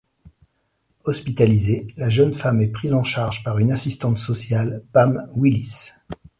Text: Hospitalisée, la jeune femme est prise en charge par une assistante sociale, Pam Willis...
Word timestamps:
Hospitalisée, 1.05 1.85
la 1.95 2.09
jeune 2.09 2.33
femme 2.33 2.59
est 2.59 2.69
prise 2.71 2.95
en 2.95 3.03
charge 3.03 3.43
par 3.43 3.59
une 3.59 3.71
assistante 3.71 4.17
sociale, 4.17 4.83
Pam 4.91 5.29
Willis... 5.35 5.91